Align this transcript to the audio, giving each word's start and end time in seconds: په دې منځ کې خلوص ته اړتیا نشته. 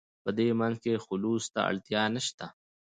په 0.23 0.29
دې 0.37 0.47
منځ 0.59 0.75
کې 0.83 1.03
خلوص 1.05 1.43
ته 1.53 1.59
اړتیا 1.69 2.03
نشته. 2.15 2.45